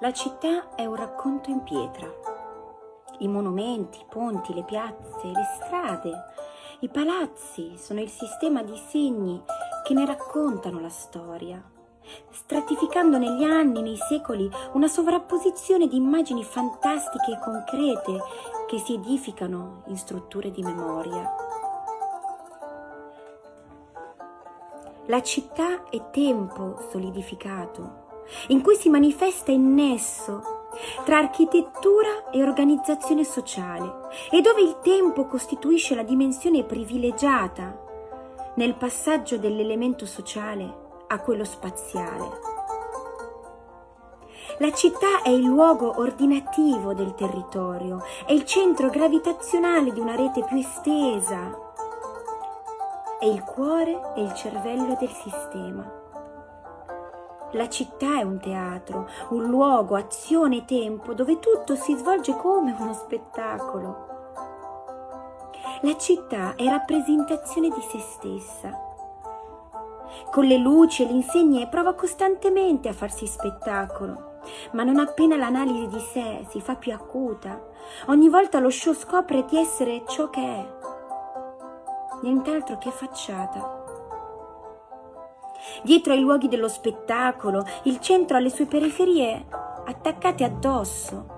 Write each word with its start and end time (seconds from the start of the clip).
La 0.00 0.12
città 0.12 0.76
è 0.76 0.86
un 0.86 0.94
racconto 0.94 1.50
in 1.50 1.64
pietra. 1.64 2.08
I 3.18 3.26
monumenti, 3.26 3.98
i 3.98 4.06
ponti, 4.08 4.54
le 4.54 4.62
piazze, 4.62 5.26
le 5.26 5.44
strade, 5.56 6.12
i 6.80 6.88
palazzi 6.88 7.76
sono 7.76 8.00
il 8.00 8.08
sistema 8.08 8.62
di 8.62 8.76
segni 8.76 9.42
che 9.82 9.94
ne 9.94 10.06
raccontano 10.06 10.78
la 10.78 10.88
storia, 10.88 11.60
stratificando 12.30 13.18
negli 13.18 13.42
anni, 13.42 13.82
nei 13.82 13.96
secoli, 13.96 14.48
una 14.74 14.86
sovrapposizione 14.86 15.88
di 15.88 15.96
immagini 15.96 16.44
fantastiche 16.44 17.32
e 17.32 17.40
concrete 17.40 18.22
che 18.68 18.78
si 18.78 18.94
edificano 18.94 19.82
in 19.86 19.96
strutture 19.96 20.52
di 20.52 20.62
memoria. 20.62 21.28
La 25.06 25.22
città 25.22 25.88
è 25.90 26.10
tempo 26.10 26.86
solidificato 26.88 28.06
in 28.48 28.62
cui 28.62 28.76
si 28.76 28.88
manifesta 28.88 29.52
il 29.52 29.60
nesso 29.60 30.56
tra 31.04 31.18
architettura 31.18 32.30
e 32.30 32.42
organizzazione 32.42 33.24
sociale 33.24 34.08
e 34.30 34.40
dove 34.40 34.62
il 34.62 34.78
tempo 34.82 35.26
costituisce 35.26 35.94
la 35.94 36.02
dimensione 36.02 36.64
privilegiata 36.64 37.86
nel 38.54 38.74
passaggio 38.74 39.38
dell'elemento 39.38 40.06
sociale 40.06 40.86
a 41.08 41.20
quello 41.20 41.44
spaziale. 41.44 42.56
La 44.58 44.72
città 44.72 45.22
è 45.22 45.28
il 45.28 45.44
luogo 45.44 46.00
ordinativo 46.00 46.92
del 46.92 47.14
territorio, 47.14 48.02
è 48.26 48.32
il 48.32 48.44
centro 48.44 48.88
gravitazionale 48.88 49.92
di 49.92 50.00
una 50.00 50.16
rete 50.16 50.44
più 50.44 50.58
estesa, 50.58 51.66
è 53.20 53.26
il 53.26 53.42
cuore 53.44 54.14
e 54.16 54.22
il 54.22 54.34
cervello 54.34 54.96
del 54.98 55.12
sistema. 55.12 55.97
La 57.52 57.68
città 57.70 58.18
è 58.18 58.22
un 58.22 58.38
teatro, 58.38 59.08
un 59.30 59.46
luogo, 59.46 59.96
azione 59.96 60.58
e 60.58 60.64
tempo 60.66 61.14
dove 61.14 61.38
tutto 61.38 61.76
si 61.76 61.94
svolge 61.96 62.36
come 62.36 62.76
uno 62.78 62.92
spettacolo. 62.92 64.06
La 65.80 65.96
città 65.96 66.56
è 66.56 66.64
rappresentazione 66.64 67.68
di 67.70 67.80
se 67.80 68.00
stessa. 68.00 68.86
Con 70.30 70.44
le 70.44 70.58
luci 70.58 71.02
e 71.02 71.06
le 71.06 71.12
insegne 71.12 71.68
prova 71.68 71.94
costantemente 71.94 72.88
a 72.88 72.92
farsi 72.92 73.26
spettacolo, 73.26 74.40
ma 74.72 74.82
non 74.82 74.98
appena 74.98 75.36
l'analisi 75.36 75.86
di 75.86 76.00
sé 76.00 76.44
si 76.48 76.60
fa 76.60 76.74
più 76.74 76.92
acuta, 76.92 77.62
ogni 78.08 78.28
volta 78.28 78.58
lo 78.58 78.68
show 78.68 78.92
scopre 78.92 79.46
di 79.46 79.56
essere 79.56 80.02
ciò 80.06 80.28
che 80.28 80.42
è, 80.42 80.68
nient'altro 82.22 82.76
che 82.76 82.90
facciata. 82.90 83.77
Dietro 85.82 86.12
ai 86.12 86.20
luoghi 86.20 86.48
dello 86.48 86.68
spettacolo, 86.68 87.64
il 87.84 88.00
centro 88.00 88.36
ha 88.36 88.40
le 88.40 88.50
sue 88.50 88.66
periferie 88.66 89.46
attaccate 89.86 90.44
addosso. 90.44 91.36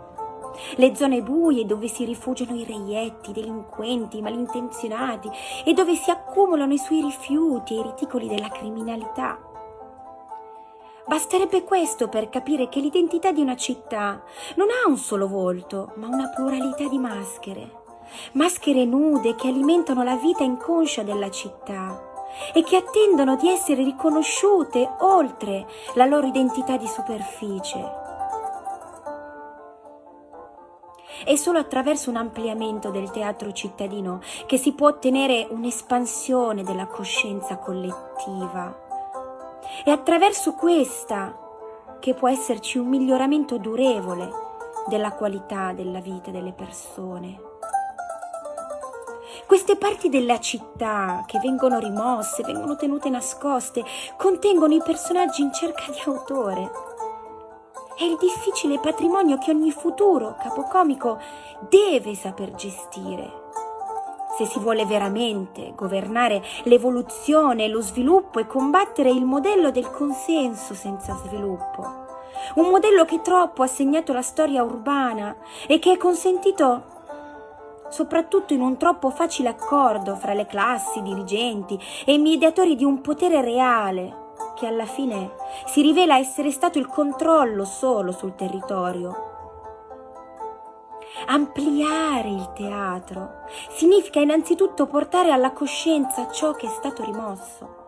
Le 0.76 0.94
zone 0.94 1.22
buie 1.22 1.64
dove 1.64 1.88
si 1.88 2.04
rifugiano 2.04 2.54
i 2.54 2.64
reietti, 2.64 3.30
i 3.30 3.32
delinquenti, 3.32 4.18
i 4.18 4.22
malintenzionati 4.22 5.30
e 5.64 5.72
dove 5.72 5.94
si 5.94 6.10
accumulano 6.10 6.72
i 6.72 6.78
suoi 6.78 7.02
rifiuti 7.02 7.74
e 7.74 7.78
i 7.78 7.82
reticoli 7.82 8.28
della 8.28 8.48
criminalità. 8.48 9.38
Basterebbe 11.06 11.64
questo 11.64 12.08
per 12.08 12.28
capire 12.28 12.68
che 12.68 12.80
l'identità 12.80 13.32
di 13.32 13.40
una 13.40 13.56
città 13.56 14.22
non 14.56 14.68
ha 14.68 14.88
un 14.88 14.96
solo 14.96 15.26
volto, 15.28 15.92
ma 15.96 16.08
una 16.08 16.28
pluralità 16.28 16.86
di 16.88 16.98
maschere. 16.98 17.78
Maschere 18.32 18.84
nude 18.84 19.34
che 19.34 19.48
alimentano 19.48 20.02
la 20.02 20.16
vita 20.16 20.42
inconscia 20.42 21.02
della 21.02 21.30
città 21.30 22.09
e 22.52 22.62
che 22.62 22.76
attendono 22.76 23.36
di 23.36 23.48
essere 23.48 23.82
riconosciute 23.82 24.88
oltre 25.00 25.66
la 25.94 26.06
loro 26.06 26.26
identità 26.26 26.76
di 26.76 26.86
superficie. 26.86 27.98
È 31.24 31.34
solo 31.36 31.58
attraverso 31.58 32.08
un 32.08 32.16
ampliamento 32.16 32.90
del 32.90 33.10
teatro 33.10 33.52
cittadino 33.52 34.20
che 34.46 34.56
si 34.56 34.72
può 34.72 34.88
ottenere 34.88 35.46
un'espansione 35.50 36.62
della 36.62 36.86
coscienza 36.86 37.58
collettiva. 37.58 38.88
È 39.84 39.90
attraverso 39.90 40.54
questa 40.54 41.36
che 42.00 42.14
può 42.14 42.28
esserci 42.28 42.78
un 42.78 42.88
miglioramento 42.88 43.58
durevole 43.58 44.30
della 44.86 45.12
qualità 45.12 45.72
della 45.72 46.00
vita 46.00 46.30
delle 46.30 46.52
persone. 46.52 47.38
Queste 49.50 49.74
parti 49.74 50.08
della 50.08 50.38
città 50.38 51.24
che 51.26 51.40
vengono 51.40 51.80
rimosse, 51.80 52.44
vengono 52.44 52.76
tenute 52.76 53.10
nascoste, 53.10 53.84
contengono 54.16 54.74
i 54.74 54.80
personaggi 54.80 55.42
in 55.42 55.52
cerca 55.52 55.90
di 55.90 55.98
autore. 56.06 56.70
È 57.96 58.04
il 58.04 58.16
difficile 58.16 58.78
patrimonio 58.78 59.38
che 59.38 59.50
ogni 59.50 59.72
futuro 59.72 60.36
capocomico 60.40 61.18
deve 61.68 62.14
saper 62.14 62.54
gestire. 62.54 63.48
Se 64.38 64.46
si 64.46 64.60
vuole 64.60 64.86
veramente 64.86 65.72
governare 65.74 66.44
l'evoluzione, 66.62 67.66
lo 67.66 67.80
sviluppo 67.80 68.38
e 68.38 68.46
combattere 68.46 69.10
il 69.10 69.24
modello 69.24 69.72
del 69.72 69.90
consenso 69.90 70.74
senza 70.74 71.16
sviluppo. 71.24 72.06
Un 72.54 72.68
modello 72.68 73.04
che 73.04 73.20
troppo 73.20 73.64
ha 73.64 73.66
segnato 73.66 74.12
la 74.12 74.22
storia 74.22 74.62
urbana 74.62 75.34
e 75.66 75.80
che 75.80 75.94
è 75.94 75.96
consentito 75.96 76.98
soprattutto 77.90 78.54
in 78.54 78.62
un 78.62 78.78
troppo 78.78 79.10
facile 79.10 79.50
accordo 79.50 80.16
fra 80.16 80.32
le 80.32 80.46
classi 80.46 81.02
dirigenti 81.02 81.78
e 82.06 82.14
i 82.14 82.18
mediatori 82.18 82.76
di 82.76 82.84
un 82.84 83.00
potere 83.00 83.42
reale, 83.42 84.28
che 84.54 84.66
alla 84.66 84.86
fine 84.86 85.32
si 85.66 85.82
rivela 85.82 86.16
essere 86.16 86.50
stato 86.50 86.78
il 86.78 86.86
controllo 86.86 87.64
solo 87.64 88.12
sul 88.12 88.34
territorio. 88.34 89.28
Ampliare 91.26 92.28
il 92.28 92.52
teatro 92.54 93.42
significa 93.70 94.20
innanzitutto 94.20 94.86
portare 94.86 95.30
alla 95.30 95.52
coscienza 95.52 96.30
ciò 96.30 96.52
che 96.52 96.66
è 96.66 96.70
stato 96.70 97.04
rimosso. 97.04 97.78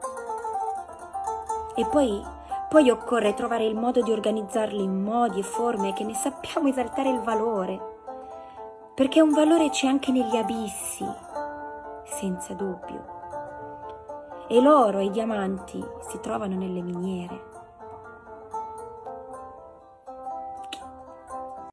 E 1.75 1.87
poi, 1.87 2.21
poi 2.69 2.91
occorre 2.91 3.33
trovare 3.33 3.65
il 3.65 3.75
modo 3.75 4.03
di 4.03 4.13
organizzarli 4.13 4.83
in 4.83 5.03
modi 5.03 5.39
e 5.39 5.45
forme 5.45 5.95
che 5.95 6.05
ne 6.05 6.15
sappiamo 6.15 6.69
esaltare 6.69 7.09
il 7.09 7.21
valore 7.21 7.91
perché 8.94 9.20
un 9.20 9.30
valore 9.30 9.70
c'è 9.70 9.86
anche 9.86 10.12
negli 10.12 10.36
abissi, 10.36 11.06
senza 12.04 12.53
dubbio. 12.54 13.20
E 14.48 14.60
l'oro 14.60 14.98
e 14.98 15.04
i 15.06 15.10
diamanti 15.10 15.82
si 16.08 16.20
trovano 16.20 16.56
nelle 16.56 16.82
miniere. 16.82 17.62